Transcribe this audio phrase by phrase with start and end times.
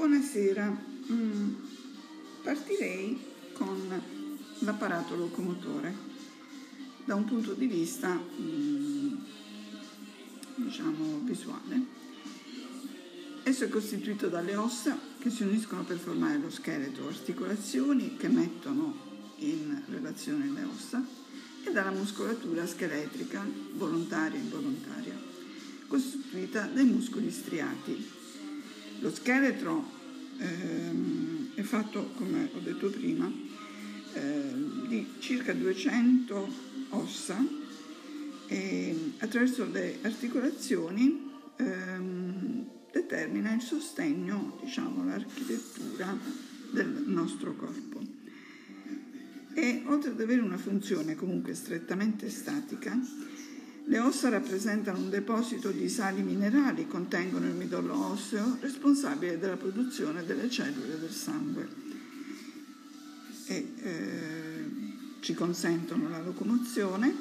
[0.00, 1.54] Buonasera, mm,
[2.42, 3.20] partirei
[3.52, 4.02] con
[4.60, 5.94] l'apparato locomotore
[7.04, 9.14] da un punto di vista mm,
[10.54, 11.82] diciamo visuale.
[13.42, 18.96] Esso è costituito dalle ossa che si uniscono per formare lo scheletro, articolazioni che mettono
[19.40, 21.06] in relazione le ossa
[21.62, 25.20] e dalla muscolatura scheletrica volontaria e involontaria,
[25.88, 28.18] costituita dai muscoli striati
[29.00, 29.98] lo scheletro
[30.40, 33.30] ehm, è fatto, come ho detto prima,
[34.14, 34.52] eh,
[34.88, 36.48] di circa 200
[36.90, 37.38] ossa
[38.46, 46.16] e attraverso le articolazioni ehm, determina il sostegno, diciamo, l'architettura
[46.72, 48.00] del nostro corpo.
[49.52, 52.98] E oltre ad avere una funzione comunque strettamente statica,
[53.84, 60.24] le ossa rappresentano un deposito di sali minerali, contengono il midollo osseo responsabile della produzione
[60.24, 61.68] delle cellule del sangue
[63.46, 64.64] e eh,
[65.20, 67.12] ci consentono la locomozione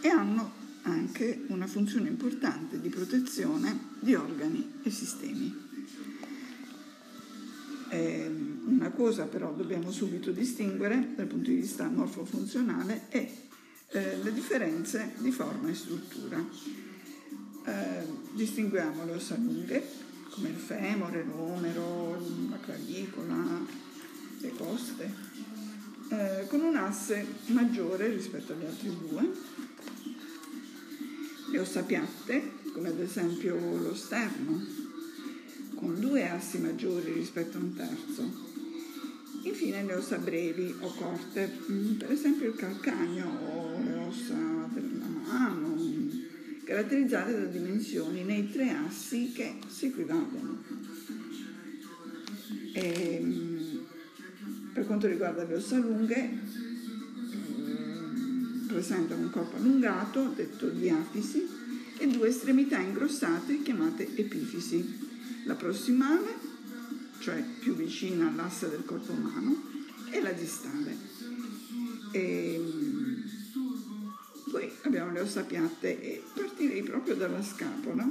[0.00, 5.64] e hanno anche una funzione importante di protezione di organi e sistemi.
[7.88, 8.30] Eh,
[8.66, 13.30] una cosa però dobbiamo subito distinguere dal punto di vista morfofunzionale è
[13.88, 16.44] eh, le differenze di forma e struttura.
[17.64, 19.84] Eh, distinguiamo le ossa lunghe,
[20.30, 22.20] come il femore, l'omero,
[22.50, 23.64] la clavicola,
[24.38, 25.14] le coste,
[26.10, 29.32] eh, con un asse maggiore rispetto agli altri due.
[31.50, 34.64] Le ossa piatte, come ad esempio lo sterno,
[35.74, 38.45] con due assi maggiori rispetto a un terzo
[39.58, 44.34] Infine le ossa brevi o corte, mm, per esempio il calcagno o le ossa
[44.68, 45.74] della mano,
[46.62, 50.62] caratterizzate da dimensioni nei tre assi che si equivalgono.
[52.74, 53.78] E, mm,
[54.74, 56.38] per quanto riguarda le ossa lunghe,
[57.34, 61.48] mm, presentano un corpo allungato, detto diafisi,
[61.96, 64.98] e due estremità ingrossate chiamate epifisi.
[65.44, 66.55] La prossimale
[67.26, 69.60] cioè più vicina all'asse del corpo umano,
[70.12, 70.96] e la distale.
[72.12, 72.64] E
[74.48, 78.08] poi abbiamo le ossa piatte e partirei proprio dalla scapola,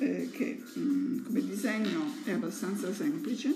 [0.00, 3.54] eh, che mh, come disegno è abbastanza semplice.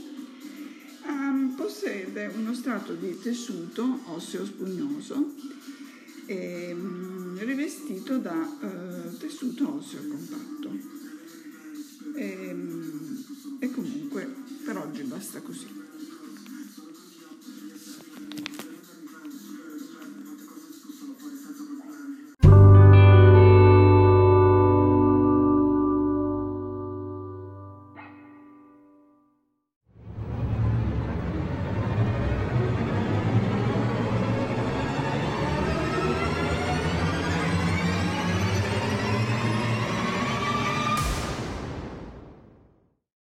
[1.07, 5.35] Um, possiede uno strato di tessuto osseo spugnoso
[6.27, 10.94] e, mh, rivestito da uh, tessuto osseo compatto.
[15.09, 15.84] Basta così.